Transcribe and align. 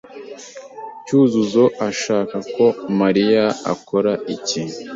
Cyuzuzo 1.05 1.63
ashaka 1.89 2.37
ko 2.53 2.65
Mariya 2.99 3.45
akora 3.73 4.11
iki? 4.35 4.61